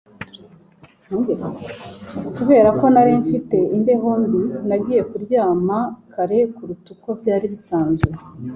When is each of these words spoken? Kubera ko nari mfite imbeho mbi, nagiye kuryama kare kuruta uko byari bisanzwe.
Kubera 2.35 2.69
ko 2.79 2.85
nari 2.93 3.13
mfite 3.21 3.57
imbeho 3.77 4.09
mbi, 4.23 4.39
nagiye 4.67 5.01
kuryama 5.09 5.77
kare 6.13 6.37
kuruta 6.55 6.87
uko 6.95 7.09
byari 7.19 7.45
bisanzwe. 7.53 8.09